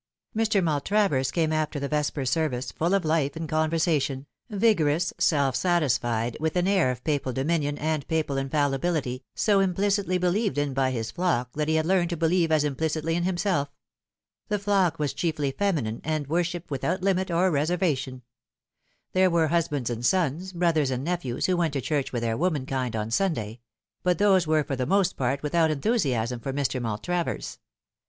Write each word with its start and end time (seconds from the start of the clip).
Mr. 0.35 0.63
Maltravers 0.63 1.29
came 1.29 1.53
after 1.53 1.79
the 1.79 1.87
vesper 1.87 2.25
service, 2.25 2.71
full 2.71 2.95
of 2.95 3.05
life 3.05 3.35
and 3.35 3.47
conversation, 3.47 4.25
vigorous, 4.49 5.13
"self 5.19 5.55
satisfied, 5.55 6.35
with 6.39 6.55
an 6.55 6.67
air 6.67 6.89
of 6.89 7.03
Papal 7.03 7.31
dominion 7.33 7.77
and 7.77 8.07
Papal 8.07 8.35
infallibility, 8.35 9.23
so 9.35 9.59
implicitly 9.59 10.17
believed 10.17 10.57
in 10.57 10.73
by 10.73 10.89
his 10.89 11.11
flock 11.11 11.53
that 11.53 11.67
he 11.67 11.75
had 11.75 11.85
learned 11.85 12.09
to 12.09 12.17
believe 12.17 12.51
as 12.51 12.63
implicitly 12.63 13.13
in 13.13 13.25
himself. 13.25 13.69
The 14.47 14.57
flock 14.57 14.97
was 14.97 15.13
chiefly 15.13 15.51
feminine, 15.51 16.01
and 16.03 16.25
worshipped 16.25 16.71
without 16.71 17.03
limit 17.03 17.29
or 17.29 17.51
reservation. 17.51 18.23
There 19.13 19.29
were 19.29 19.49
husbands 19.49 19.91
and 19.91 20.03
sons, 20.03 20.51
brothers 20.51 20.89
and 20.89 21.03
nephews, 21.03 21.45
who 21.45 21.55
went 21.57 21.73
to 21.73 21.79
church 21.79 22.11
with 22.11 22.23
their 22.23 22.37
womenkind 22.39 22.95
on 22.95 23.11
Sunday; 23.11 23.59
but 24.01 24.17
these 24.17 24.47
were 24.47 24.63
for 24.63 24.75
the 24.75 24.87
most 24.87 25.15
part 25.15 25.43
without 25.43 25.69
enthusiasm 25.69 26.39
for 26.39 26.51
Mr. 26.53 26.81
Maltravers. 26.81 27.59